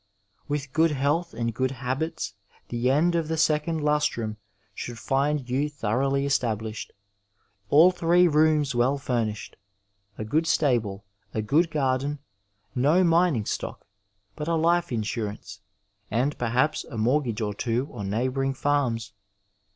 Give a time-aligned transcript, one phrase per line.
[0.47, 2.33] With good health and good habits
[2.69, 4.37] the end of the second lustrum
[4.73, 6.91] should find you thoroughly established—
[7.69, 9.57] all three rooms well furnished,
[10.17, 12.17] a good stable, a good garden,
[12.73, 13.85] no mining stock,
[14.35, 15.61] but a life insurance,
[16.09, 19.13] and, perhaps, a mortgage or two on neighbouring farms.